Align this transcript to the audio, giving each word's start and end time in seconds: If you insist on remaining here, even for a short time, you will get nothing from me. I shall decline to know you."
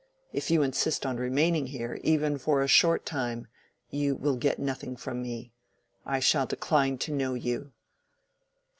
If 0.33 0.49
you 0.49 0.63
insist 0.63 1.05
on 1.05 1.17
remaining 1.17 1.67
here, 1.67 1.99
even 2.03 2.39
for 2.39 2.59
a 2.63 2.67
short 2.67 3.05
time, 3.05 3.45
you 3.91 4.15
will 4.15 4.35
get 4.35 4.57
nothing 4.57 4.95
from 4.95 5.21
me. 5.21 5.51
I 6.07 6.19
shall 6.19 6.47
decline 6.47 6.97
to 6.97 7.13
know 7.13 7.35
you." 7.35 7.71